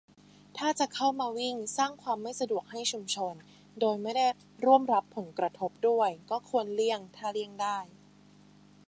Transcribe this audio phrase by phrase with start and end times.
[0.57, 3.33] ถ้าจะเข้ามาวิ่ง สร้างความไม่สะดวกให้ชุมชน
[3.79, 4.27] โดยไม่ได้
[4.65, 7.77] ร่วมรับผลกระทบด้วย ก็ควรเลี่ยงถ้าเลี่ยงได้